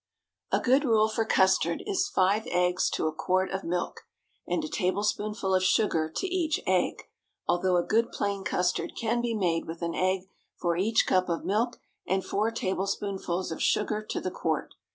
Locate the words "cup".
11.05-11.29